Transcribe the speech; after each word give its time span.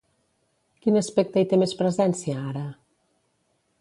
Quin 0.85 0.97
aspecte 1.01 1.43
hi 1.43 1.47
té 1.51 1.59
més 1.65 1.75
presència 1.83 2.41
ara? 2.53 2.65